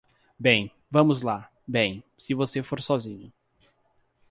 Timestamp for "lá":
1.21-1.47